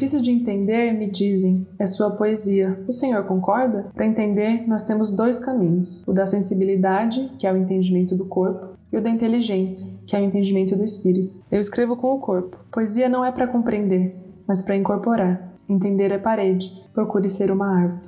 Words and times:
difícil 0.00 0.22
de 0.22 0.30
entender, 0.30 0.94
me 0.94 1.06
dizem, 1.10 1.66
é 1.78 1.84
sua 1.84 2.12
poesia. 2.12 2.82
O 2.88 2.92
senhor 2.92 3.22
concorda? 3.24 3.90
Para 3.94 4.06
entender, 4.06 4.66
nós 4.66 4.82
temos 4.82 5.12
dois 5.12 5.38
caminhos: 5.38 6.02
o 6.06 6.12
da 6.12 6.24
sensibilidade, 6.24 7.30
que 7.38 7.46
é 7.46 7.52
o 7.52 7.56
entendimento 7.56 8.16
do 8.16 8.24
corpo, 8.24 8.78
e 8.90 8.96
o 8.96 9.02
da 9.02 9.10
inteligência, 9.10 10.00
que 10.06 10.16
é 10.16 10.20
o 10.20 10.24
entendimento 10.24 10.74
do 10.74 10.82
espírito. 10.82 11.38
Eu 11.52 11.60
escrevo 11.60 11.96
com 11.96 12.14
o 12.14 12.18
corpo. 12.18 12.56
Poesia 12.72 13.10
não 13.10 13.22
é 13.22 13.30
para 13.30 13.46
compreender, 13.46 14.16
mas 14.46 14.62
para 14.62 14.74
incorporar. 14.74 15.52
Entender 15.68 16.10
é 16.10 16.18
parede. 16.18 16.72
Procure 16.94 17.28
ser 17.28 17.50
uma 17.50 17.68
árvore. 17.68 18.00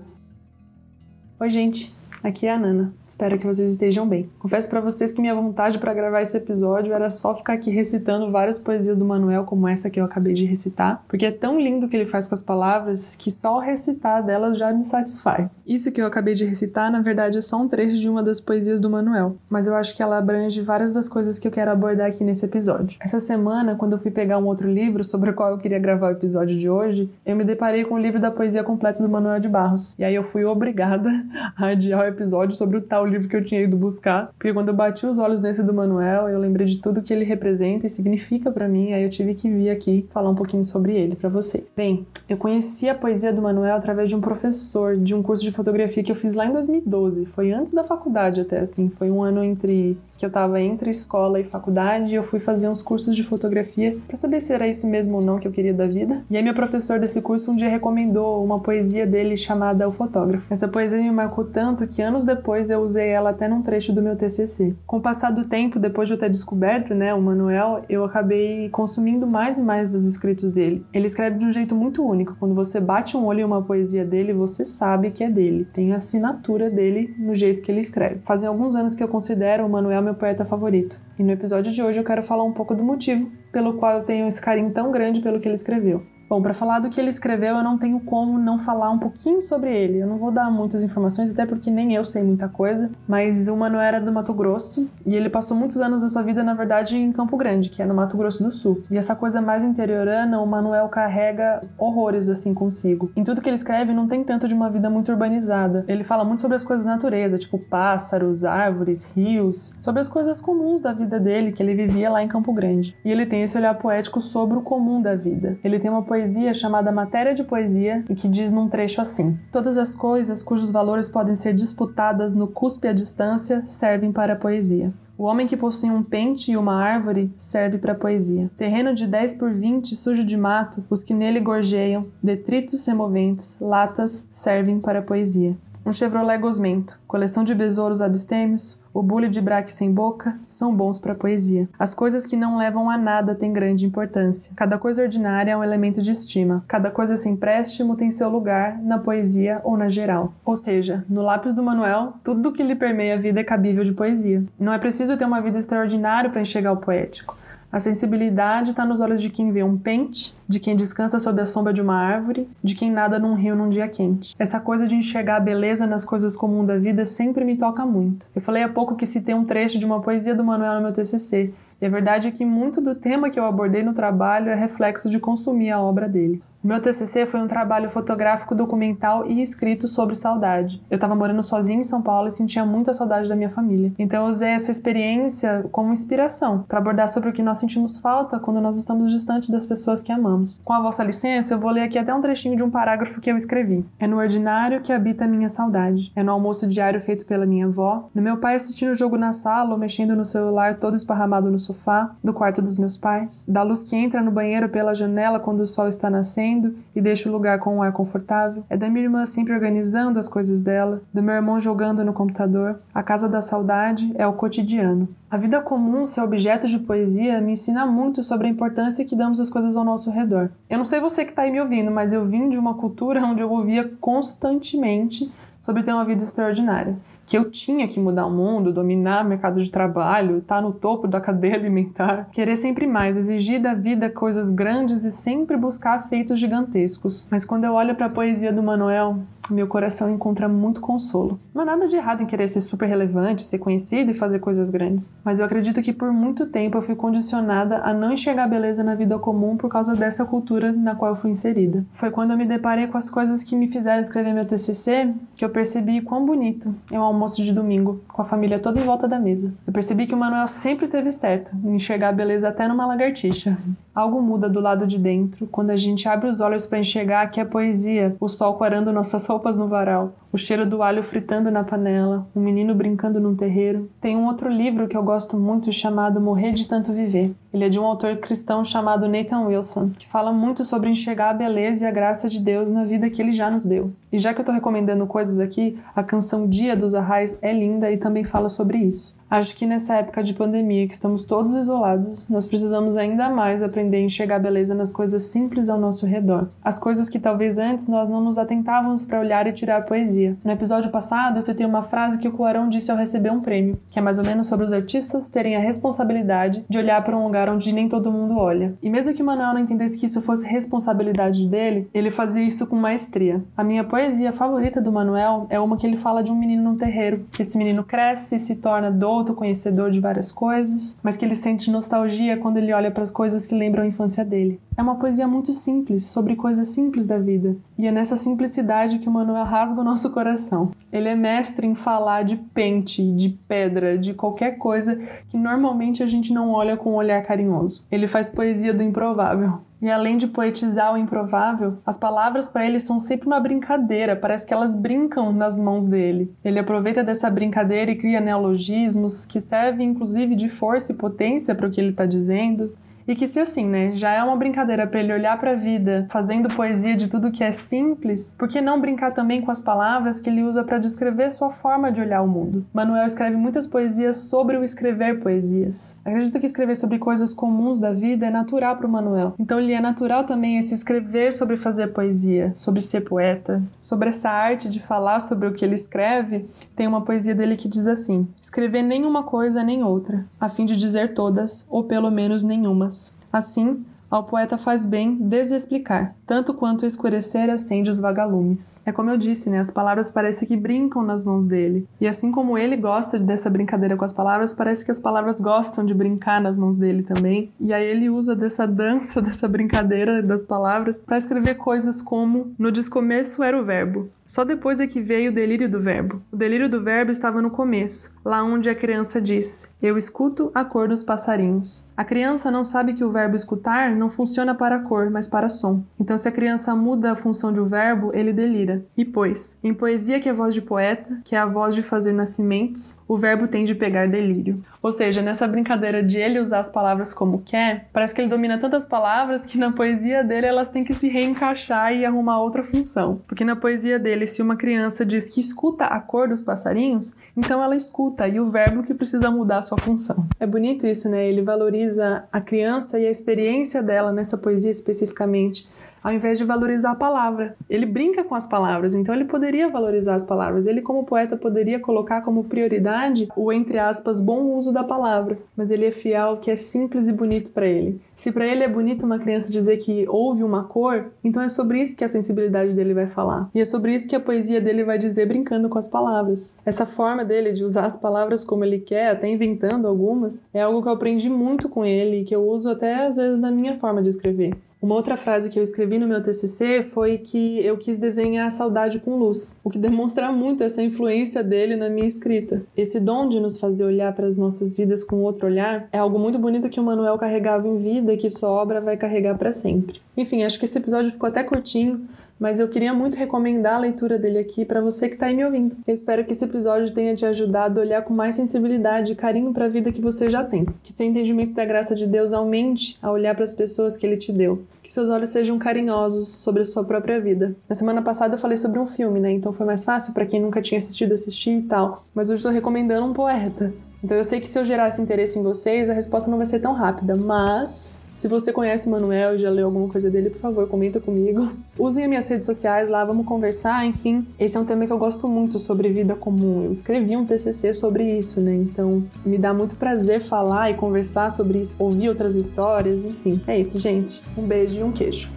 Oi, 1.39 1.51
gente. 1.51 1.95
Aqui 2.23 2.47
é 2.47 2.53
a 2.53 2.59
Nana. 2.59 2.93
Espero 3.05 3.37
que 3.37 3.45
vocês 3.45 3.69
estejam 3.69 4.07
bem. 4.09 4.31
Confesso 4.39 4.71
para 4.71 4.81
vocês 4.81 5.11
que 5.11 5.21
minha 5.21 5.35
vontade 5.35 5.77
para 5.79 5.93
gravar 5.93 6.23
esse 6.23 6.37
episódio 6.37 6.95
era 6.95 7.11
só 7.11 7.37
ficar 7.37 7.55
aqui 7.55 7.69
recitando 7.69 8.31
várias 8.31 8.61
poesias 8.61 8.97
do 8.97 9.05
Manuel, 9.05 9.45
como 9.45 9.67
essa 9.67 9.91
que 9.91 10.01
eu 10.01 10.05
acabei 10.05 10.33
de 10.33 10.45
recitar, 10.45 11.05
porque 11.09 11.27
é 11.27 11.33
tão 11.33 11.61
lindo 11.61 11.87
o 11.87 11.89
que 11.89 11.97
ele 11.97 12.07
faz 12.07 12.29
com 12.29 12.35
as 12.35 12.41
palavras 12.41 13.17
que 13.17 13.29
só 13.29 13.59
recitar 13.59 14.25
delas 14.25 14.57
já 14.57 14.73
me 14.73 14.85
satisfaz. 14.85 15.65
Isso 15.67 15.91
que 15.91 16.01
eu 16.01 16.07
acabei 16.07 16.35
de 16.35 16.45
recitar, 16.45 16.93
na 16.93 17.01
verdade, 17.01 17.39
é 17.39 17.43
só 17.43 17.61
um 17.61 17.67
trecho 17.69 18.01
de 18.01 18.09
uma 18.09 18.23
das 18.23 18.39
poesias 18.39 18.81
do 18.81 18.89
Manuel, 18.89 19.37
mas 19.51 19.67
eu 19.67 19.75
acho 19.75 19.97
que 19.97 20.03
ela 20.03 20.17
abrange 20.17 20.61
várias 20.63 20.93
das 20.93 21.09
coisas 21.09 21.41
que 21.41 21.49
eu 21.49 21.53
quero 21.53 21.73
abordar 21.73 22.07
aqui 22.07 22.23
nesse 22.23 22.45
episódio. 22.45 22.99
Essa 23.01 23.19
semana, 23.19 23.75
quando 23.75 23.95
eu 23.95 23.99
fui 23.99 24.13
pegar 24.13 24.39
um 24.39 24.47
outro 24.47 24.71
livro 24.71 25.03
sobre 25.03 25.31
o 25.31 25.35
qual 25.35 25.51
eu 25.51 25.59
queria 25.59 25.79
gravar 25.81 26.09
o 26.09 26.13
episódio 26.13 26.57
de 26.57 26.71
hoje, 26.71 27.11
eu 27.27 27.35
me 27.35 27.43
deparei 27.43 27.85
com 27.85 27.97
o 27.97 27.99
livro 27.99 28.21
da 28.21 28.31
poesia 28.31 28.63
completa 28.63 29.03
do 29.03 29.09
Manuel 29.09 29.41
de 29.41 29.49
Barros, 29.49 29.97
e 29.99 30.05
aí 30.05 30.15
eu 30.15 30.23
fui 30.23 30.45
obrigada 30.45 31.11
a 31.59 31.67
adiar 31.67 32.01
o 32.01 32.12
episódio 32.13 32.57
sobre 32.57 32.77
o 32.77 32.81
tal 32.81 33.07
livro 33.07 33.29
que 33.29 33.37
eu 33.37 33.45
tinha 33.45 33.61
ido 33.61 33.77
buscar, 33.77 34.29
porque 34.39 34.53
quando 34.53 34.69
eu 34.69 34.75
bati 34.75 35.07
os 35.07 35.19
olhos 35.19 35.41
nesse 35.41 35.63
do 35.63 35.75
Manuel, 35.75 36.29
eu 36.29 36.39
lembrei 36.39 36.67
de 36.67 36.79
tudo 36.79 37.03
que 37.03 37.13
ele 37.13 37.25
representa 37.25 37.87
e 37.87 37.91
significa 37.91 38.51
para 38.51 38.69
mim, 38.69 38.93
aí 38.93 39.03
eu 39.03 39.11
tive 39.11 39.35
que 39.35 39.51
vir 39.51 39.71
aqui 39.71 40.07
falar 40.13 40.31
um 40.31 40.35
pouquinho 40.35 40.65
sobre 40.65 40.95
ele 40.95 41.17
para 41.17 41.29
vocês. 41.29 41.65
Bem, 41.77 42.07
eu 42.29 42.37
conheci 42.37 42.89
a 42.89 42.95
poesia 42.95 43.33
do 43.33 43.43
Manuel 43.43 43.77
através 43.77 44.09
de 44.09 44.15
um 44.15 44.21
professor 44.21 44.97
de 44.97 45.15
um 45.15 45.23
curso 45.23 45.43
de 45.43 45.51
fotografia 45.51 46.03
que 46.03 46.13
eu 46.13 46.17
fiz 46.17 46.35
lá 46.35 46.47
em 46.47 46.53
2012, 46.53 47.27
foi 47.27 47.53
antes 47.53 47.73
da 47.73 47.83
faculdade 47.83 48.41
até 48.41 48.61
assim, 48.61 48.89
foi 48.89 49.11
um 49.11 49.23
ano 49.23 49.43
entre 49.43 49.97
que 50.23 50.27
eu 50.27 50.29
estava 50.29 50.61
entre 50.61 50.89
escola 50.89 51.41
e 51.41 51.45
faculdade 51.45 52.13
e 52.13 52.15
eu 52.15 52.23
fui 52.23 52.39
fazer 52.39 52.69
uns 52.69 52.81
cursos 52.81 53.17
de 53.17 53.25
fotografia 53.25 53.99
para 54.07 54.17
saber 54.17 54.39
se 54.41 54.53
era 54.53 54.69
isso 54.69 54.87
mesmo 54.87 55.17
ou 55.17 55.23
não 55.23 55.37
que 55.37 55.49
eu 55.49 55.51
queria 55.51 55.75
da 55.75 55.87
vida. 55.87 56.23
E 56.31 56.37
aí 56.37 56.43
meu 56.45 56.55
professor 56.55 57.01
desse 57.01 57.21
curso 57.21 57.51
um 57.51 57.57
dia 57.57 57.69
recomendou 57.69 58.45
uma 58.45 58.61
poesia 58.61 59.05
dele 59.05 59.37
chamada 59.37 59.89
O 59.89 59.93
Fotógrafo. 59.93 60.47
Essa 60.49 60.69
poesia 60.69 60.99
me 60.99 61.11
marcou 61.11 61.45
tanto 61.45 61.89
que 61.89 62.02
anos 62.03 62.25
depois 62.25 62.69
eu 62.69 62.81
usei 62.81 63.09
ela 63.09 63.31
até 63.31 63.49
num 63.49 63.63
trecho 63.63 63.93
do 63.93 64.03
meu 64.03 64.17
TCC. 64.17 64.75
Com 64.87 64.99
o 64.99 65.01
passar 65.01 65.31
do 65.31 65.45
tempo, 65.45 65.79
depois 65.79 66.09
de 66.09 66.15
eu 66.15 66.19
ter 66.19 66.29
descoberto, 66.29 66.95
né, 66.95 67.15
o 67.15 67.23
Manuel, 67.23 67.85
eu 67.89 68.05
acabei 68.05 68.69
consumindo 68.69 69.27
mais 69.27 69.59
e 69.59 69.63
mais 69.63 69.89
dos 69.89 70.07
escritos 70.07 70.51
dele. 70.51 70.85
Ele 70.93 71.07
escreve 71.07 71.39
de 71.39 71.47
um 71.47 71.53
jeito 71.53 71.75
muito 71.75 72.05
único. 72.05 72.37
Quando 72.39 72.55
você 72.55 72.81
bate 72.81 73.17
um 73.17 73.25
olho 73.25 73.41
em 73.41 73.45
uma 73.45 73.63
poesia 73.63 74.05
dele, 74.05 74.33
você 74.33 74.65
sabe 74.65 75.11
que 75.11 75.25
é 75.25 75.31
dele. 75.31 75.67
Tem 75.73 75.93
a 75.93 75.97
assinatura 75.97 76.69
dele 76.69 77.15
no 77.19 77.35
jeito 77.35 77.63
que 77.63 77.71
ele 77.71 77.81
escreve. 77.81 78.21
Fazem 78.25 78.49
alguns 78.49 78.75
anos 78.75 78.95
que 78.95 79.03
eu 79.03 79.09
considero 79.09 79.65
o 79.65 79.71
Manuel 79.71 80.03
meu 80.03 80.15
poeta 80.15 80.45
favorito. 80.45 81.01
E 81.19 81.23
no 81.23 81.31
episódio 81.31 81.73
de 81.73 81.83
hoje 81.83 82.01
eu 82.01 82.05
quero 82.05 82.23
falar 82.23 82.45
um 82.45 82.53
pouco 82.53 82.75
do 82.75 82.83
motivo 82.83 83.31
pelo 83.53 83.75
qual 83.75 83.99
eu 83.99 84.05
tenho 84.05 84.27
esse 84.27 84.41
carinho 84.41 84.71
tão 84.73 84.91
grande 84.91 85.21
pelo 85.21 85.39
que 85.39 85.47
ele 85.47 85.55
escreveu. 85.55 86.03
Bom, 86.33 86.41
para 86.41 86.55
falar 86.55 86.79
do 86.79 86.89
que 86.89 86.99
ele 86.99 87.11
escreveu, 87.11 87.57
eu 87.57 87.63
não 87.63 87.77
tenho 87.77 88.01
como 88.01 88.39
não 88.39 88.59
falar 88.59 88.91
um 88.91 88.99
pouquinho 88.99 89.43
sobre 89.43 89.71
ele. 89.71 89.99
Eu 89.99 90.07
não 90.07 90.17
vou 90.17 90.31
dar 90.31 90.51
muitas 90.51 90.83
informações, 90.83 91.31
até 91.31 91.45
porque 91.45 91.71
nem 91.71 91.95
eu 91.95 92.07
sei 92.07 92.23
muita 92.23 92.49
coisa, 92.49 92.91
mas 93.07 93.49
o 93.49 93.55
Manuel 93.55 93.83
era 93.83 94.01
do 94.01 94.11
Mato 94.11 94.33
Grosso 94.33 94.89
e 95.05 95.15
ele 95.15 95.29
passou 95.29 95.55
muitos 95.55 95.77
anos 95.77 96.01
da 96.01 96.09
sua 96.09 96.23
vida, 96.23 96.43
na 96.43 96.55
verdade, 96.55 96.97
em 96.97 97.13
Campo 97.13 97.37
Grande, 97.37 97.69
que 97.69 97.83
é 97.83 97.85
no 97.85 97.93
Mato 97.93 98.17
Grosso 98.17 98.43
do 98.43 98.51
Sul. 98.51 98.83
E 98.91 98.97
essa 98.97 99.15
coisa 99.15 99.43
mais 99.43 99.63
interiorana, 99.63 100.41
o 100.41 100.47
Manuel 100.47 100.89
carrega 100.89 101.63
horrores 101.77 102.31
assim 102.31 102.55
consigo. 102.55 103.13
Em 103.15 103.23
tudo 103.23 103.43
que 103.43 103.51
ele 103.51 103.57
escreve, 103.57 103.93
não 103.93 104.09
tem 104.09 104.25
tanto 104.25 104.49
de 104.49 104.55
uma 104.55 104.71
vida 104.71 104.89
muito 104.89 105.13
urbanizada. 105.13 105.85
Ele 105.87 106.03
fala 106.03 106.25
muito 106.25 106.41
sobre 106.41 106.57
as 106.57 106.65
coisas 106.65 106.87
da 106.87 106.93
natureza, 106.93 107.37
tipo 107.37 107.59
pássaros, 107.59 108.43
árvores, 108.43 109.05
rios, 109.15 109.75
sobre 109.79 110.01
as 110.01 110.09
coisas 110.09 110.41
comuns 110.41 110.81
da 110.81 110.95
vida 110.95 111.21
dele, 111.21 111.53
que 111.53 111.63
ele 111.63 111.75
vivia 111.75 112.09
lá 112.09 112.23
em 112.23 112.29
Campo 112.29 112.55
Grande. 112.55 112.97
E 113.05 113.13
ele 113.13 113.27
tem 113.27 113.43
esse 113.43 113.55
olhar 113.55 113.75
poético 113.75 114.23
sobre 114.23 114.57
o 114.57 114.63
comum 114.63 115.03
da 115.03 115.15
vida. 115.15 115.59
Ele 115.63 115.79
tem 115.79 115.91
uma 115.91 116.01
poesia 116.01 116.22
poesia 116.23 116.55
chamada 116.55 116.93
Matéria 116.93 117.35
de 117.35 117.43
Poesia 117.43 118.05
e 118.09 118.15
que 118.15 118.29
diz 118.29 118.53
num 118.53 118.69
trecho 118.69 119.01
assim: 119.01 119.37
Todas 119.51 119.77
as 119.77 119.97
coisas 119.97 120.41
cujos 120.41 120.71
valores 120.71 121.09
podem 121.09 121.35
ser 121.35 121.53
disputadas 121.53 122.33
no 122.33 122.47
cuspe 122.47 122.87
à 122.87 122.93
distância 122.93 123.65
servem 123.67 124.13
para 124.13 124.35
a 124.35 124.37
poesia. 124.37 124.95
O 125.19 125.25
homem 125.25 125.49
que 125.49 125.57
possui 125.57 125.91
um 125.91 126.03
pente 126.03 126.53
e 126.53 126.57
uma 126.57 126.81
árvore 126.81 127.33
serve 127.37 127.77
para 127.77 127.95
poesia. 127.95 128.49
Terreno 128.57 128.95
de 128.95 129.07
10 129.07 129.35
por 129.35 129.53
20, 129.53 129.97
sujo 129.97 130.25
de 130.25 130.37
mato, 130.37 130.85
os 130.89 131.03
que 131.03 131.13
nele 131.13 131.41
gorjeiam, 131.41 132.07
detritos 132.23 132.87
removentes, 132.87 133.57
latas, 133.61 134.27
servem 134.31 134.79
para 134.79 135.03
poesia 135.03 135.57
um 135.85 135.93
Chevrolet 135.93 136.39
Gosmento, 136.39 136.99
coleção 137.07 137.43
de 137.43 137.55
besouros 137.55 138.01
abstêmios, 138.01 138.81
o 138.95 139.03
bule 139.03 139.29
de 139.29 139.41
braque 139.41 139.73
sem 139.73 139.91
boca 139.91 140.39
são 140.47 140.75
bons 140.75 140.99
para 140.99 141.15
poesia. 141.15 141.69
As 141.79 141.95
coisas 141.95 142.27
que 142.27 142.37
não 142.37 142.57
levam 142.57 142.91
a 142.91 142.99
nada 142.99 143.35
têm 143.35 143.53
grande 143.53 143.87
importância. 143.87 144.53
Cada 144.55 144.79
coisa 144.79 145.03
ordinária 145.03 145.53
é 145.53 145.57
um 145.57 145.65
elemento 145.65 146.03
de 146.03 146.11
estima. 146.11 146.63
Cada 146.69 146.91
coisa 146.91 147.17
sem 147.17 147.35
préstimo 147.35 147.97
tem 147.97 148.11
seu 148.11 148.29
lugar 148.29 148.79
na 148.83 148.99
poesia 148.99 149.61
ou 149.65 149.77
na 149.77 149.89
geral. 149.89 150.35
Ou 150.45 150.57
seja, 150.57 151.05
no 151.09 151.23
lápis 151.23 151.55
do 151.55 151.63
Manuel, 151.63 152.15
tudo 152.23 152.53
que 152.53 152.63
lhe 152.63 152.75
permeia 152.75 153.15
a 153.15 153.19
vida 153.19 153.41
é 153.41 153.45
cabível 153.45 153.83
de 153.83 153.93
poesia. 153.93 154.45
Não 154.59 154.73
é 154.73 154.79
preciso 154.79 155.17
ter 155.17 155.25
uma 155.25 155.41
vida 155.41 155.59
extraordinária 155.59 156.31
para 156.31 156.43
enxergar 156.43 156.73
o 156.73 156.77
poético. 156.77 157.42
A 157.73 157.81
sensibilidade 157.81 158.73
está 158.73 158.85
nos 158.85 159.01
olhos 159.01 159.19
de 159.19 159.31
quem 159.31 159.51
vê 159.51 159.63
um 159.63 159.79
pente, 159.79 160.37
de 160.47 160.61
quem 160.61 160.77
descansa 160.77 161.19
sob 161.19 161.41
a 161.41 161.47
sombra 161.47 161.73
de 161.73 161.81
uma 161.81 161.97
árvore, 161.97 162.47
de 162.63 162.75
quem 162.75 162.91
nada 162.91 163.19
num 163.19 163.33
rio 163.33 163.57
num 163.57 163.71
dia 163.71 163.89
quente. 163.89 164.37
Essa 164.39 164.61
coisa 164.61 164.87
de 164.87 164.95
enxergar 164.95 165.37
a 165.37 165.41
beleza 165.41 165.87
nas 165.87 166.05
coisas 166.05 166.37
comuns 166.37 166.67
da 166.67 166.79
vida 166.79 167.07
sempre 167.07 167.47
me 167.47 167.57
toca 167.57 167.87
muito. 167.87 168.29
Eu 168.37 168.43
falei 168.43 168.63
há 168.63 168.69
pouco 168.69 168.95
que 168.95 169.07
citei 169.07 169.35
um 169.35 169.47
trecho 169.47 169.79
de 169.79 169.87
uma 169.87 170.03
poesia 170.03 170.35
do 170.35 170.45
Manuel 170.45 170.75
no 170.75 170.83
meu 170.83 170.93
TCC, 170.93 171.55
e 171.81 171.87
a 171.87 171.89
verdade 171.89 172.29
é 172.29 172.31
que 172.31 172.45
muito 172.45 172.79
do 172.79 172.95
tema 172.95 173.31
que 173.31 173.41
eu 173.41 173.45
abordei 173.47 173.83
no 173.83 173.95
trabalho 173.95 174.51
é 174.51 174.55
reflexo 174.55 175.09
de 175.09 175.19
consumir 175.19 175.71
a 175.71 175.81
obra 175.81 176.07
dele. 176.07 176.43
Meu 176.65 176.81
TCC 176.81 177.27
foi 177.27 177.41
um 177.41 177.49
trabalho 177.49 177.91
fotográfico, 177.91 178.55
documental 178.55 179.29
e 179.29 179.43
escrito 179.43 179.89
sobre 179.89 180.15
saudade. 180.15 180.81
Eu 180.89 180.95
estava 180.95 181.13
morando 181.13 181.43
sozinha 181.43 181.81
em 181.81 181.83
São 181.83 182.01
Paulo 182.01 182.29
e 182.29 182.31
sentia 182.31 182.65
muita 182.65 182.95
saudade 182.95 183.29
da 183.29 183.35
minha 183.35 183.51
família. 183.51 183.93
Então 183.99 184.23
eu 184.23 184.29
usei 184.29 184.51
essa 184.51 184.71
experiência 184.71 185.65
como 185.73 185.93
inspiração 185.93 186.65
para 186.69 186.79
abordar 186.79 187.09
sobre 187.09 187.31
o 187.31 187.33
que 187.33 187.43
nós 187.43 187.59
sentimos 187.59 187.97
falta 187.97 188.39
quando 188.39 188.61
nós 188.61 188.77
estamos 188.77 189.11
distantes 189.11 189.51
das 189.51 189.67
pessoas 189.67 190.05
que 190.05 190.13
amamos. 190.13 190.61
Com 190.65 190.73
a 190.73 190.81
vossa 190.81 191.03
licença, 191.03 191.53
eu 191.53 191.59
vou 191.59 191.73
ler 191.73 191.83
aqui 191.83 191.99
até 191.99 192.15
um 192.15 192.21
trechinho 192.21 192.55
de 192.55 192.63
um 192.63 192.71
parágrafo 192.71 193.21
que 193.21 193.33
eu 193.33 193.37
escrevi. 193.37 193.85
É 193.99 194.07
no 194.07 194.19
ordinário 194.19 194.83
que 194.83 194.93
habita 194.93 195.25
a 195.25 195.29
minha 195.29 195.49
saudade. 195.49 196.13
É 196.15 196.23
no 196.23 196.31
almoço 196.31 196.69
diário 196.69 197.01
feito 197.01 197.27
pela 197.27 197.45
minha 197.45 197.67
avó, 197.67 198.09
no 198.15 198.23
meu 198.23 198.37
pai 198.37 198.55
assistindo 198.55 198.93
o 198.93 198.95
jogo 198.95 199.19
na 199.19 199.33
sala 199.33 199.73
ou 199.73 199.79
mexendo 199.79 200.15
no 200.15 200.25
celular 200.25 200.79
todo 200.79 200.95
esparramado 200.95 201.51
no 201.51 201.59
sofá, 201.59 202.15
do 202.23 202.33
quarto 202.33 202.63
dos 202.63 202.79
meus 202.79 202.97
pais, 202.97 203.45
da 203.49 203.65
luz 203.65 203.83
que 203.83 203.97
entra 203.97 204.23
no 204.23 204.31
banheiro 204.31 204.69
pela 204.69 204.95
janela 204.95 205.41
quando 205.41 205.63
o 205.63 205.67
sol 205.67 205.89
está 205.89 206.09
nascendo 206.09 206.52
e 206.95 207.01
deixa 207.01 207.29
o 207.29 207.33
lugar 207.33 207.59
com 207.59 207.77
um 207.77 207.83
ar 207.83 207.93
confortável. 207.93 208.65
É 208.69 208.77
da 208.77 208.91
minha 208.91 209.05
irmã 209.05 209.25
sempre 209.25 209.53
organizando 209.53 210.19
as 210.19 210.29
coisas 210.29 210.63
dela, 210.63 211.03
do 211.13 211.23
meu 211.23 211.35
irmão 211.35 211.59
jogando 211.59 212.05
no 212.05 212.13
computador. 212.13 212.81
A 212.95 213.03
casa 213.03 213.29
da 213.29 213.41
saudade 213.41 214.13
é 214.17 214.27
o 214.27 214.33
cotidiano. 214.33 215.09
A 215.31 215.37
vida 215.37 215.61
comum, 215.61 216.05
ser 216.05 216.21
objeto 216.21 216.67
de 216.67 216.79
poesia, 216.79 217.41
me 217.41 217.53
ensina 217.53 217.87
muito 217.87 218.23
sobre 218.23 218.47
a 218.47 218.51
importância 218.51 219.05
que 219.05 219.17
damos 219.17 219.41
às 219.41 219.49
coisas 219.49 219.77
ao 219.77 219.85
nosso 219.85 220.11
redor. 220.11 220.51
Eu 220.69 220.79
não 220.79 220.85
sei 220.85 221.01
você 221.01 221.25
que 221.25 221.31
está 221.31 221.43
aí 221.43 221.51
me 221.51 221.61
ouvindo, 221.61 221.91
mas 221.91 222.13
eu 222.13 222.27
vim 222.27 222.49
de 222.49 222.59
uma 222.59 222.75
cultura 222.75 223.23
onde 223.25 223.43
eu 223.43 223.51
ouvia 223.51 223.91
constantemente 224.01 225.33
sobre 225.59 225.83
ter 225.83 225.93
uma 225.93 226.05
vida 226.05 226.23
extraordinária 226.23 226.97
que 227.33 227.39
eu 227.39 227.51
tinha 227.51 227.89
que 227.89 227.99
mudar 227.99 228.27
o 228.27 228.31
mundo, 228.31 228.75
dominar 228.75 229.25
o 229.25 229.29
mercado 229.31 229.59
de 229.59 229.71
trabalho, 229.71 230.37
estar 230.37 230.57
tá 230.57 230.61
no 230.61 230.71
topo 230.71 231.09
da 231.09 231.19
cadeia 231.19 231.55
alimentar, 231.55 232.29
querer 232.31 232.57
sempre 232.57 232.87
mais, 232.87 233.17
exigir 233.17 233.59
da 233.59 233.73
vida 233.73 234.11
coisas 234.11 234.53
grandes 234.53 235.03
e 235.03 235.11
sempre 235.11 235.57
buscar 235.57 236.11
feitos 236.11 236.39
gigantescos. 236.39 237.27
Mas 237.31 237.43
quando 237.43 237.65
eu 237.65 237.73
olho 237.73 237.95
para 237.95 238.05
a 238.05 238.11
poesia 238.11 238.53
do 238.53 238.63
Manuel, 238.63 239.21
meu 239.53 239.67
coração 239.67 240.11
encontra 240.11 240.49
muito 240.49 240.81
consolo. 240.81 241.39
Não 241.55 241.63
há 241.63 241.65
nada 241.65 241.89
de 241.89 241.97
errado 241.97 242.23
em 242.23 242.27
querer 242.27 242.49
ser 242.49 242.61
super 242.61 242.89
relevante, 242.89 243.47
ser 243.47 243.59
conhecido 243.59 244.11
e 244.11 244.15
fazer 244.15 244.39
coisas 244.39 244.71
grandes, 244.71 245.15
mas 245.25 245.39
eu 245.39 245.45
acredito 245.45 245.83
que 245.83 245.93
por 245.93 246.13
muito 246.13 246.47
tempo 246.47 246.79
eu 246.79 246.83
fui 246.83 246.95
condicionada 246.95 247.79
a 247.79 247.93
não 247.93 248.13
enxergar 248.13 248.47
beleza 248.47 248.83
na 248.83 248.95
vida 248.95 249.19
comum 249.19 249.57
por 249.57 249.71
causa 249.71 249.95
dessa 249.95 250.25
cultura 250.25 250.73
na 250.73 250.95
qual 250.95 251.13
eu 251.13 251.17
fui 251.17 251.31
inserida. 251.31 251.85
Foi 251.91 252.11
quando 252.11 252.33
eu 252.33 252.37
me 252.37 252.45
deparei 252.45 252.87
com 252.87 252.99
as 252.99 253.09
coisas 253.09 253.43
que 253.43 253.57
me 253.57 253.69
fizeram 253.69 254.03
escrever 254.03 254.33
meu 254.33 254.47
TCC 254.47 255.15
que 255.35 255.45
eu 255.45 255.51
percebi 255.51 256.01
quão 256.01 256.25
bonito 256.25 256.75
é 256.91 256.99
um 256.99 257.03
almoço 257.03 257.43
de 257.43 257.53
domingo, 257.53 258.01
com 258.09 258.23
a 258.23 258.25
família 258.25 258.59
toda 258.59 258.81
em 258.81 258.85
volta 258.85 259.09
da 259.09 259.19
mesa. 259.19 259.55
Eu 259.67 259.73
percebi 259.73 260.07
que 260.07 260.15
o 260.15 260.19
Manuel 260.19 260.49
sempre 260.49 260.89
teve 260.89 261.11
certo 261.11 261.55
em 261.65 261.75
enxergar 261.75 262.13
beleza 262.13 262.49
até 262.49 262.69
numa 262.69 262.87
lagartixa. 262.87 263.59
Algo 263.95 264.23
muda 264.23 264.49
do 264.49 264.61
lado 264.61 264.87
de 264.87 264.99
dentro 264.99 265.47
quando 265.47 265.71
a 265.71 265.77
gente 265.77 266.09
abre 266.09 266.29
os 266.29 266.41
olhos 266.41 266.65
para 266.65 266.79
enxergar 266.79 267.27
que 267.31 267.41
a 267.41 267.45
poesia, 267.45 268.17
o 268.19 268.29
sol 268.29 268.55
quarando 268.55 268.91
nossas 268.93 269.27
roupas 269.27 269.43
roupas 269.43 269.59
no 269.59 269.67
varal, 269.67 270.13
o 270.33 270.39
cheiro 270.39 270.65
do 270.65 270.83
alho 270.83 271.03
fritando 271.03 271.51
na 271.51 271.65
panela, 271.65 272.27
um 272.35 272.41
menino 272.41 272.75
brincando 272.75 273.21
num 273.21 273.35
terreiro. 273.35 273.91
Tem 274.01 274.17
um 274.17 274.27
outro 274.27 274.49
livro 274.49 274.89
que 274.89 274.97
eu 274.97 275.03
gosto 275.03 275.37
muito 275.37 275.73
chamado 275.73 276.21
Morrer 276.21 276.53
de 276.53 276.67
Tanto 276.67 276.93
Viver. 276.93 277.35
Ele 277.53 277.65
é 277.65 277.69
de 277.69 277.79
um 277.79 277.85
autor 277.85 278.17
cristão 278.17 278.65
chamado 278.65 279.09
Nathan 279.09 279.41
Wilson, 279.41 279.91
que 279.99 280.09
fala 280.09 280.33
muito 280.33 280.65
sobre 280.65 280.89
enxergar 280.89 281.31
a 281.31 281.35
beleza 281.35 281.85
e 281.85 281.89
a 281.89 281.91
graça 281.91 282.29
de 282.29 282.41
Deus 282.41 282.71
na 282.71 282.85
vida 282.85 283.11
que 283.11 283.21
ele 283.21 283.33
já 283.33 283.51
nos 283.51 283.67
deu. 283.67 283.93
E 284.11 284.19
já 284.19 284.33
que 284.33 284.41
eu 284.41 284.45
tô 284.45 284.53
recomendando 284.53 285.07
coisas 285.07 285.39
aqui, 285.39 285.79
a 285.95 286.03
canção 286.03 286.47
Dia 286.47 286.77
dos 286.77 286.95
Arrais 286.95 287.39
é 287.43 287.53
linda 287.53 287.91
e 287.91 287.97
também 287.97 288.25
fala 288.25 288.49
sobre 288.49 288.79
isso. 288.79 289.15
Acho 289.33 289.57
que 289.57 289.65
nessa 289.65 289.95
época 289.95 290.23
de 290.23 290.35
pandemia, 290.35 290.87
que 290.87 290.93
estamos 290.93 291.25
todos 291.25 291.55
isolados, 291.55 292.29
nós 292.29 292.45
precisamos 292.45 292.99
ainda 292.99 293.31
mais 293.31 293.63
aprender 293.63 293.97
a 293.97 294.01
enxergar 294.01 294.39
beleza 294.39 294.75
nas 294.75 294.93
coisas 294.93 295.23
simples 295.23 295.71
ao 295.71 295.81
nosso 295.81 296.05
redor. 296.05 296.51
As 296.63 296.79
coisas 296.79 297.09
que 297.09 297.19
talvez 297.19 297.57
antes 297.57 297.89
nós 297.89 298.11
não 298.11 298.21
nos 298.21 298.37
atentávamos 298.37 299.03
para 299.03 299.19
olhar 299.19 299.47
e 299.47 299.53
tirar 299.55 299.87
poesia. 299.87 300.37
No 300.45 300.53
episódio 300.53 300.91
passado, 300.91 301.39
eu 301.39 301.43
citei 301.43 301.65
uma 301.65 301.83
frase 301.83 302.19
que 302.19 302.29
o 302.29 302.33
Cuarão 302.33 302.69
disse 302.69 302.91
ao 302.91 302.97
receber 302.99 303.31
um 303.31 303.41
prêmio, 303.41 303.81
que 303.91 303.99
é 303.99 304.03
mais 304.03 304.19
ou 304.19 304.25
menos 304.27 304.49
sobre 304.49 304.67
os 304.67 304.73
artistas 304.75 305.29
terem 305.29 305.57
a 305.57 305.61
responsabilidade 305.61 306.63
de 306.69 306.77
olhar 306.77 307.03
para 307.03 307.17
um 307.17 307.25
lugar 307.25 307.49
onde 307.49 307.73
nem 307.73 307.89
todo 307.89 308.13
mundo 308.13 308.37
olha. 308.37 308.75
E 308.83 308.91
mesmo 308.91 309.15
que 309.15 309.23
Manuel 309.23 309.55
não 309.55 309.61
entendesse 309.61 309.99
que 309.99 310.05
isso 310.05 310.21
fosse 310.21 310.45
responsabilidade 310.45 311.49
dele, 311.49 311.89
ele 311.95 312.11
fazia 312.11 312.43
isso 312.43 312.67
com 312.67 312.77
maestria. 312.77 313.43
A 313.57 313.65
minha 313.65 313.83
poesia 313.83 314.31
favorita 314.31 314.79
do 314.79 314.93
Manuel 314.93 315.47
é 315.49 315.59
uma 315.59 315.79
que 315.79 315.87
ele 315.87 315.97
fala 315.97 316.23
de 316.23 316.31
um 316.31 316.37
menino 316.37 316.63
num 316.63 316.77
terreiro, 316.77 317.25
esse 317.41 317.57
menino 317.57 317.83
cresce 317.83 318.37
e 318.37 318.39
se 318.39 318.57
torna 318.57 318.91
doce 318.91 319.22
autoconhecedor 319.23 319.91
de 319.91 320.01
várias 320.01 320.31
coisas, 320.31 320.99
mas 321.03 321.17
que 321.17 321.25
ele 321.25 321.35
sente 321.35 321.71
nostalgia 321.71 322.37
quando 322.37 322.59
ele 322.59 322.73
olha 322.73 322.91
para 322.91 323.03
as 323.03 323.11
coisas 323.11 323.47
que 323.47 323.55
lembram 323.55 323.83
a 323.83 323.87
infância 323.87 324.25
dele. 324.25 324.61
É 324.77 324.83
uma 324.83 324.97
poesia 324.97 325.29
muito 325.29 325.53
simples, 325.53 326.07
sobre 326.07 326.35
coisas 326.35 326.69
simples 326.69 327.07
da 327.07 327.19
vida, 327.19 327.57
e 327.77 327.87
é 327.87 327.93
nessa 327.93 328.17
simplicidade 328.17 328.99
que 328.99 329.09
o 329.09 329.13
Manuel 329.13 329.45
rasga 329.45 329.81
o 329.81 329.85
nosso 329.85 330.11
coração. 330.11 330.71
Ele 330.91 331.09
é 331.09 331.15
mestre 331.15 331.67
em 331.67 331.75
falar 331.75 332.23
de 332.23 332.37
pente, 332.37 333.03
de 333.15 333.31
pedra, 333.31 333.99
de 333.99 334.15
qualquer 334.15 334.59
coisa 334.59 335.01
que 335.29 335.37
normalmente 335.37 336.03
a 336.03 336.07
gente 336.07 336.33
não 336.33 336.51
olha 336.51 336.77
com 336.77 336.93
um 336.93 336.97
olhar 336.97 337.23
carinhoso. 337.23 337.85
Ele 337.91 338.09
faz 338.09 338.29
poesia 338.29 338.73
do 338.73 338.83
improvável. 338.83 339.61
E 339.83 339.91
além 339.91 340.17
de 340.17 340.29
poetizar 340.29 340.95
o 340.95 340.97
improvável, 340.97 341.79
as 341.85 341.97
palavras 341.97 342.49
para 342.49 342.65
ele 342.65 342.79
são 342.79 343.01
sempre 343.01 343.27
uma 343.27 343.41
brincadeira, 343.41 344.15
parece 344.15 344.47
que 344.47 344.55
elas 344.55 344.77
brincam 344.77 345.33
nas 345.33 345.57
mãos 345.57 345.89
dele. 345.89 346.33
Ele 346.45 346.61
aproveita 346.61 347.03
dessa 347.03 347.29
brincadeira 347.29 347.91
e 347.91 347.97
cria 347.97 348.21
neologismos 348.21 349.27
que 349.27 349.41
servem 349.41 349.89
inclusive 349.89 350.37
de 350.37 350.49
força 350.49 350.93
e 350.93 350.95
potência 350.95 351.53
para 351.53 351.67
o 351.67 351.71
que 351.71 351.81
ele 351.81 351.91
está 351.91 352.07
dizendo. 352.07 352.73
E 353.13 353.15
que 353.15 353.29
se 353.29 353.39
assim, 353.39 353.67
né, 353.69 353.93
já 353.93 354.11
é 354.11 354.23
uma 354.23 354.35
brincadeira 354.37 354.87
para 354.87 354.99
ele 354.99 355.13
olhar 355.13 355.39
para 355.39 355.51
a 355.51 355.55
vida 355.55 356.07
fazendo 356.09 356.49
poesia 356.49 356.97
de 356.97 357.09
tudo 357.09 357.31
que 357.31 357.45
é 357.45 357.53
simples, 357.53 358.35
por 358.39 358.49
que 358.49 358.59
não 358.59 358.81
brincar 358.81 359.13
também 359.13 359.43
com 359.43 359.51
as 359.51 359.61
palavras 359.61 360.19
que 360.19 360.31
ele 360.31 360.43
usa 360.43 360.65
para 360.65 360.79
descrever 360.79 361.31
sua 361.31 361.51
forma 361.51 361.93
de 361.93 362.01
olhar 362.01 362.23
o 362.23 362.27
mundo? 362.27 362.65
Manuel 362.73 363.05
escreve 363.05 363.37
muitas 363.37 363.67
poesias 363.67 364.17
sobre 364.17 364.57
o 364.57 364.65
escrever 364.65 365.21
poesias. 365.21 366.01
Acredito 366.03 366.41
que 366.41 366.47
escrever 366.47 366.75
sobre 366.75 366.99
coisas 366.99 367.35
comuns 367.35 367.79
da 367.79 367.93
vida 367.93 368.25
é 368.25 368.31
natural 368.31 368.79
para 368.79 368.87
o 368.87 368.91
Manuel. 368.91 369.35
Então 369.39 369.61
ele 369.61 369.75
é 369.75 369.81
natural 369.83 370.25
também 370.25 370.57
esse 370.57 370.73
escrever 370.73 371.35
sobre 371.35 371.59
fazer 371.59 371.89
poesia, 371.89 372.53
sobre 372.55 372.81
ser 372.81 373.03
poeta, 373.03 373.63
sobre 373.83 374.09
essa 374.09 374.31
arte 374.31 374.71
de 374.71 374.81
falar 374.81 375.21
sobre 375.21 375.47
o 375.49 375.53
que 375.53 375.67
ele 375.67 375.75
escreve. 375.75 376.49
Tem 376.75 376.87
uma 376.87 377.03
poesia 377.03 377.35
dele 377.35 377.59
que 377.59 377.69
diz 377.69 377.87
assim: 377.87 378.27
escrever 378.41 378.83
nenhuma 378.83 379.23
coisa 379.23 379.63
nem 379.63 379.85
outra, 379.85 380.25
a 380.41 380.49
fim 380.49 380.65
de 380.65 380.79
dizer 380.79 381.13
todas, 381.13 381.67
ou 381.69 381.85
pelo 381.85 382.11
menos 382.11 382.43
nenhuma 382.43 382.89
Assim, 383.33 383.85
ao 384.13 384.25
poeta 384.25 384.59
faz 384.59 384.85
bem 384.85 385.15
desexplicar, 385.15 386.15
tanto 386.27 386.53
quanto 386.53 386.85
escurecer 386.85 387.49
acende 387.49 387.91
os 387.91 387.99
vagalumes. 387.99 388.83
É 388.85 388.93
como 388.93 389.09
eu 389.09 389.17
disse, 389.17 389.49
né? 389.49 389.59
As 389.59 389.71
palavras 389.71 390.11
parecem 390.11 390.47
que 390.47 390.55
brincam 390.55 391.03
nas 391.03 391.25
mãos 391.25 391.49
dele. 391.49 391.89
E 391.99 392.07
assim 392.07 392.31
como 392.31 392.59
ele 392.59 392.77
gosta 392.77 393.19
dessa 393.19 393.49
brincadeira 393.49 393.97
com 393.97 394.05
as 394.05 394.13
palavras, 394.13 394.53
parece 394.53 394.85
que 394.85 394.91
as 394.91 395.01
palavras 395.01 395.41
gostam 395.41 395.83
de 395.83 395.95
brincar 395.95 396.43
nas 396.43 396.59
mãos 396.59 396.77
dele 396.77 397.03
também. 397.03 397.51
E 397.59 397.73
aí 397.73 397.87
ele 397.87 398.11
usa 398.11 398.37
dessa 398.37 398.67
dança, 398.67 399.17
dessa 399.25 399.49
brincadeira 399.49 400.23
das 400.23 400.45
palavras 400.45 401.03
para 401.03 401.17
escrever 401.17 401.55
coisas 401.55 402.03
como 402.03 402.53
no 402.59 402.71
descomeço 402.71 403.43
era 403.43 403.59
o 403.59 403.65
verbo, 403.65 404.11
só 404.33 404.45
depois 404.45 404.81
é 404.81 404.87
que 404.87 404.99
veio 404.99 405.31
o 405.31 405.35
delírio 405.35 405.69
do 405.69 405.79
verbo. 405.79 406.23
O 406.33 406.37
delírio 406.37 406.67
do 406.67 406.83
verbo 406.83 407.13
estava 407.13 407.43
no 407.43 407.51
começo, 407.51 408.11
lá 408.25 408.43
onde 408.43 408.71
a 408.71 408.75
criança 408.75 409.21
disse: 409.21 409.69
Eu 409.83 409.99
escuto 409.99 410.51
a 410.55 410.65
cor 410.65 410.89
dos 410.89 411.03
passarinhos. 411.03 411.87
A 411.95 412.03
criança 412.03 412.51
não 412.51 412.65
sabe 412.65 412.95
que 412.95 413.05
o 413.05 413.13
verbo 413.13 413.37
escutar 413.37 413.95
não 413.95 414.09
funciona 414.09 414.55
para 414.55 414.79
cor, 414.79 415.11
mas 415.11 415.27
para 415.27 415.51
som. 415.51 415.85
Então, 416.01 416.17
se 416.17 416.27
a 416.27 416.33
criança 416.33 416.75
muda 416.75 417.13
a 417.13 417.15
função 417.15 417.53
de 417.53 417.61
um 417.61 417.67
verbo, 417.67 418.11
ele 418.15 418.33
delira. 418.33 418.83
E 418.97 419.05
pois, 419.05 419.59
em 419.63 419.75
poesia 419.75 420.19
que 420.19 420.31
é 420.31 420.33
voz 420.33 420.55
de 420.55 420.63
poeta, 420.63 421.21
que 421.27 421.37
é 421.37 421.39
a 421.39 421.45
voz 421.45 421.75
de 421.75 421.83
fazer 421.83 422.13
nascimentos, 422.13 422.99
o 423.07 423.19
verbo 423.19 423.47
tem 423.47 423.67
de 423.67 423.75
pegar 423.75 424.09
delírio. 424.09 424.65
Ou 424.83 424.91
seja, 424.91 425.23
nessa 425.23 425.47
brincadeira 425.47 426.03
de 426.03 426.19
ele 426.19 426.41
usar 426.41 426.59
as 426.59 426.69
palavras 426.69 427.15
como 427.15 427.43
quer, 427.43 427.89
parece 427.93 428.13
que 428.13 428.21
ele 428.21 428.29
domina 428.29 428.59
tantas 428.59 428.85
palavras 428.85 429.47
que 429.47 429.57
na 429.57 429.71
poesia 429.71 430.25
dele 430.25 430.47
elas 430.47 430.69
têm 430.69 430.83
que 430.83 430.93
se 430.93 431.09
reencaixar 431.09 431.93
e 431.93 432.05
arrumar 432.05 432.41
outra 432.41 432.65
função. 432.65 433.21
Porque 433.29 433.45
na 433.45 433.55
poesia 433.55 433.99
dele, 433.99 434.22
se 434.27 434.43
uma 434.43 434.57
criança 434.57 435.05
diz 435.05 435.29
que 435.29 435.41
escuta 435.41 435.85
a 435.85 436.01
cor 436.01 436.29
dos 436.29 436.43
passarinhos, 436.43 437.15
então 437.37 437.63
ela 437.63 437.77
escuta 437.77 438.27
e 438.29 438.41
o 438.41 438.51
verbo 438.51 438.83
que 438.83 438.95
precisa 438.95 439.31
mudar 439.31 439.59
a 439.59 439.63
sua 439.63 439.79
função. 439.79 440.27
É 440.39 440.47
bonito 440.47 440.87
isso, 440.87 441.09
né? 441.09 441.29
Ele 441.29 441.43
valoriza 441.43 442.25
a 442.33 442.41
criança 442.41 442.99
e 442.99 443.07
a 443.07 443.11
experiência 443.11 443.83
dela 443.83 444.13
nessa 444.13 444.37
poesia 444.39 444.71
especificamente 444.71 445.69
ao 446.03 446.13
invés 446.13 446.39
de 446.39 446.45
valorizar 446.45 446.93
a 446.93 446.97
palavra. 446.97 447.57
Ele 447.69 447.87
brinca 447.87 448.25
com 448.25 448.35
as 448.35 448.47
palavras, 448.47 448.95
então 448.95 449.15
ele 449.15 449.25
poderia 449.25 449.69
valorizar 449.69 450.15
as 450.15 450.25
palavras. 450.25 450.67
Ele, 450.67 450.83
como 450.83 451.05
poeta, 451.05 451.37
poderia 451.37 451.79
colocar 451.79 452.23
como 452.23 452.45
prioridade 452.45 453.29
o, 453.37 453.53
entre 453.53 453.79
aspas, 453.79 454.21
bom 454.21 454.57
uso 454.57 454.73
da 454.73 454.85
palavra, 454.85 455.39
mas 455.57 455.71
ele 455.71 455.87
é 455.87 455.91
fiel 455.91 456.29
ao 456.29 456.37
que 456.39 456.51
é 456.51 456.57
simples 456.57 457.09
e 457.09 457.13
bonito 457.13 457.51
para 457.51 457.67
ele. 457.67 458.01
Se 458.15 458.31
para 458.31 458.47
ele 458.47 458.63
é 458.63 458.69
bonito 458.69 459.05
uma 459.05 459.19
criança 459.19 459.51
dizer 459.51 459.79
que 459.79 460.07
houve 460.09 460.45
uma 460.45 460.65
cor, 460.65 461.07
então 461.25 461.43
é 461.43 461.49
sobre 461.49 461.81
isso 461.81 461.97
que 461.97 462.05
a 462.05 462.09
sensibilidade 462.09 462.73
dele 462.73 462.95
vai 462.95 463.07
falar. 463.07 463.51
E 463.55 463.61
é 463.61 463.65
sobre 463.65 463.95
isso 463.95 464.09
que 464.09 464.15
a 464.15 464.21
poesia 464.21 464.61
dele 464.61 464.85
vai 464.85 464.99
dizer 464.99 465.27
brincando 465.27 465.69
com 465.69 465.79
as 465.79 465.89
palavras. 465.89 466.59
Essa 466.65 466.87
forma 466.87 467.25
dele 467.25 467.53
de 467.53 467.65
usar 467.65 467.87
as 467.87 467.97
palavras 467.97 468.45
como 468.45 468.65
ele 468.65 468.79
quer, 468.79 469.11
até 469.11 469.29
inventando 469.29 469.87
algumas, 469.87 470.45
é 470.53 470.63
algo 470.63 470.83
que 470.83 470.89
eu 470.89 470.93
aprendi 470.93 471.29
muito 471.29 471.69
com 471.69 471.85
ele 471.85 472.21
e 472.21 472.25
que 472.25 472.35
eu 472.35 472.47
uso 472.47 472.71
até 472.71 473.07
às 473.07 473.17
vezes 473.17 473.41
na 473.41 473.51
minha 473.51 473.77
forma 473.77 474.03
de 474.03 474.09
escrever. 474.09 474.57
Uma 474.83 474.97
outra 474.97 475.17
frase 475.17 475.49
que 475.49 475.61
eu 475.61 475.63
escrevi 475.63 475.97
no 475.97 476.09
meu 476.09 476.21
TCC 476.21 476.83
foi 476.83 477.17
que 477.17 477.65
eu 477.65 477.79
quis 477.79 477.99
desenhar 477.99 478.49
a 478.49 478.51
saudade 478.51 478.99
com 478.99 479.17
luz, 479.17 479.61
o 479.63 479.71
que 479.71 479.79
demonstra 479.79 480.33
muito 480.33 480.65
essa 480.65 480.83
influência 480.83 481.41
dele 481.41 481.77
na 481.77 481.89
minha 481.89 482.05
escrita. 482.05 482.65
Esse 482.77 482.99
dom 482.99 483.29
de 483.29 483.39
nos 483.39 483.57
fazer 483.57 483.85
olhar 483.85 484.13
para 484.13 484.27
as 484.27 484.37
nossas 484.37 484.75
vidas 484.75 485.05
com 485.05 485.23
outro 485.23 485.47
olhar 485.47 485.89
é 485.93 485.99
algo 485.99 486.19
muito 486.19 486.37
bonito 486.37 486.69
que 486.69 486.81
o 486.81 486.83
Manuel 486.83 487.17
carregava 487.17 487.69
em 487.69 487.79
vida 487.79 488.13
e 488.13 488.17
que 488.17 488.29
sua 488.29 488.51
obra 488.51 488.81
vai 488.81 488.97
carregar 488.97 489.39
para 489.39 489.53
sempre. 489.53 490.01
Enfim, 490.17 490.43
acho 490.43 490.59
que 490.59 490.65
esse 490.65 490.79
episódio 490.79 491.13
ficou 491.13 491.29
até 491.29 491.45
curtinho, 491.45 492.05
mas 492.39 492.61
eu 492.61 492.69
queria 492.69 492.93
muito 492.93 493.17
recomendar 493.17 493.75
a 493.75 493.79
leitura 493.79 494.19
dele 494.19 494.39
aqui 494.39 494.65
para 494.65 494.81
você 494.81 495.09
que 495.09 495.15
está 495.15 495.27
aí 495.27 495.35
me 495.35 495.45
ouvindo. 495.45 495.77
Eu 495.87 495.95
espero 495.95 496.25
que 496.25 496.33
esse 496.33 496.45
episódio 496.45 496.93
tenha 496.93 497.15
te 497.15 497.25
ajudado 497.25 497.79
a 497.79 497.83
olhar 497.83 498.03
com 498.03 498.13
mais 498.13 498.35
sensibilidade 498.35 499.13
e 499.13 499.17
carinho 499.17 499.53
para 499.53 499.67
a 499.67 499.69
vida 499.69 499.93
que 499.93 500.01
você 500.01 500.29
já 500.29 500.43
tem. 500.43 500.67
Que 500.83 500.93
seu 500.93 501.07
entendimento 501.07 501.53
da 501.53 501.65
graça 501.65 501.95
de 501.95 502.07
Deus 502.07 502.33
aumente 502.33 502.99
a 503.03 503.11
olhar 503.11 503.35
para 503.35 503.45
as 503.45 503.53
pessoas 503.53 503.97
que 503.97 504.05
ele 504.05 504.17
te 504.17 504.33
deu. 504.33 504.63
Que 504.83 504.93
seus 504.93 505.09
olhos 505.09 505.31
sejam 505.31 505.59
carinhosos 505.59 506.29
sobre 506.29 506.63
a 506.63 506.65
sua 506.65 506.85
própria 506.85 507.21
vida. 507.21 507.55
Na 507.69 507.75
semana 507.75 508.03
passada 508.03 508.35
eu 508.35 508.39
falei 508.39 508.57
sobre 508.57 508.79
um 508.79 508.87
filme, 508.87 509.21
né? 509.21 509.33
Então 509.33 509.53
foi 509.53 509.65
mais 509.65 509.85
fácil 509.85 510.13
para 510.13 510.27
quem 510.27 510.41
nunca 510.41 510.61
tinha 510.61 510.79
assistido 510.79 511.15
assistir 511.15 511.59
e 511.59 511.63
tal. 511.63 512.05
Mas 512.15 512.29
hoje 512.29 512.39
estou 512.39 512.53
recomendando 512.53 513.07
um 513.07 513.13
poeta. 513.13 513.73
Então 514.03 514.17
eu 514.17 514.25
sei 514.25 514.41
que 514.41 514.49
se 514.49 514.59
eu 514.59 514.65
gerasse 514.65 515.01
interesse 515.01 515.39
em 515.39 515.43
vocês, 515.43 515.89
a 515.89 515.95
resposta 515.95 516.29
não 516.29 516.37
vai 516.37 516.47
ser 516.47 516.59
tão 516.59 516.73
rápida, 516.73 517.15
mas 517.15 518.02
se 518.17 518.29
você 518.29 518.53
conhece 518.53 518.87
o 518.87 518.91
Manuel 518.91 519.37
e 519.37 519.39
já 519.39 519.51
leu 519.51 519.67
alguma 519.67 519.89
coisa 519.89 520.11
dele, 520.11 520.31
por 520.31 520.39
favor, 520.39 520.69
comenta 520.69 521.01
comigo. 521.01 521.51
Usem 521.79 522.05
as 522.05 522.09
minhas 522.09 522.29
redes 522.29 522.47
sociais 522.47 522.89
lá, 522.89 523.05
vamos 523.05 523.27
conversar, 523.27 523.85
enfim. 523.85 524.27
Esse 524.39 524.57
é 524.57 524.61
um 524.61 524.65
tema 524.65 524.87
que 524.87 524.93
eu 524.93 524.99
gosto 524.99 525.27
muito 525.27 525.59
sobre 525.59 525.89
vida 525.89 526.15
comum. 526.15 526.65
Eu 526.65 526.73
escrevi 526.73 527.17
um 527.17 527.25
TCC 527.25 527.75
sobre 527.75 528.19
isso, 528.19 528.41
né? 528.41 528.55
Então, 528.55 529.03
me 529.25 529.39
dá 529.39 529.53
muito 529.53 529.77
prazer 529.77 530.21
falar 530.21 530.71
e 530.71 530.75
conversar 530.75 531.31
sobre 531.31 531.61
isso, 531.61 531.77
ouvir 531.79 532.09
outras 532.09 532.37
histórias, 532.37 533.05
enfim. 533.05 533.41
É 533.47 533.59
isso, 533.59 533.79
gente. 533.79 534.21
Um 534.37 534.43
beijo 534.43 534.79
e 534.79 534.83
um 534.83 534.93
queijo. 534.93 535.31